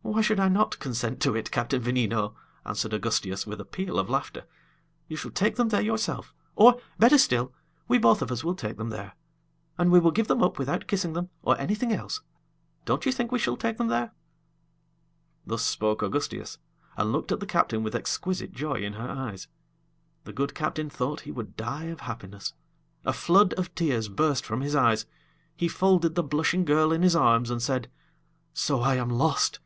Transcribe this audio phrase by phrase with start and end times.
[0.00, 2.34] "Why should I not consent to it, Captain Veneno?"
[2.64, 4.46] answered Augustias, with a peal of laughter.
[5.06, 7.52] "You shall take them there yourself, or, better still,
[7.88, 9.12] we both of us will take them there.
[9.76, 12.22] And we will give them up without kissing them, or anything else!
[12.86, 14.12] Don't you think we shall take them there?"
[15.46, 16.56] Thus spoke Augustias,
[16.96, 19.46] and looked at the captain with exquisite joy in her eyes.
[20.24, 22.54] The good captain thought he would die of happiness;
[23.04, 25.04] a flood of tears burst from his eyes;
[25.54, 27.90] he folded the blushing girl in his arms, and said:
[28.54, 29.58] "So I am lost?"